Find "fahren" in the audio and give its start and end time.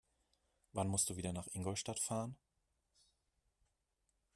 1.99-2.35